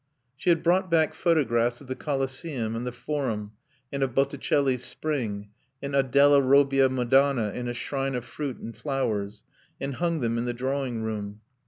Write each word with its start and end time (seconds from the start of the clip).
She 0.35 0.49
had 0.49 0.63
brought 0.63 0.89
back 0.89 1.13
photographs 1.13 1.79
of 1.79 1.85
the 1.85 1.95
Colosseum 1.95 2.75
and 2.75 2.87
the 2.87 2.91
Forum 2.91 3.51
and 3.91 4.01
of 4.01 4.15
Botticelli's 4.15 4.83
Spring, 4.83 5.49
and 5.79 5.95
a 5.95 6.01
della 6.01 6.41
Robbia 6.41 6.89
Madonna 6.89 7.51
in 7.51 7.67
a 7.67 7.73
shrine 7.75 8.15
of 8.15 8.25
fruit 8.25 8.57
and 8.57 8.75
flowers, 8.75 9.43
and 9.79 9.93
hung 9.97 10.19
them 10.19 10.39
in 10.39 10.45
the 10.45 10.55
drawing 10.55 11.03
room. 11.03 11.41